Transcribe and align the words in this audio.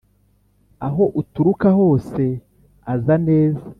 aho 0.87 1.03
uturuka 1.21 1.67
hose 1.79 2.23
aza 2.93 3.15
neza 3.27 3.65